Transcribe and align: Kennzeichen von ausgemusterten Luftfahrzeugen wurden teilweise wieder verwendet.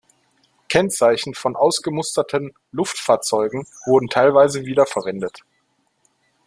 Kennzeichen 0.67 1.35
von 1.35 1.55
ausgemusterten 1.55 2.55
Luftfahrzeugen 2.71 3.67
wurden 3.85 4.07
teilweise 4.09 4.65
wieder 4.65 4.87
verwendet. 4.87 5.41